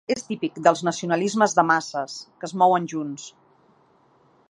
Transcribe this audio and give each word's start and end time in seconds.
És 0.13 0.23
típic 0.27 0.55
dels 0.67 0.81
nacionalismes 0.87 1.55
de 1.59 1.67
masses, 1.73 2.17
que 2.41 2.51
es 2.51 2.57
mouen 2.63 2.91
junts. 2.95 3.31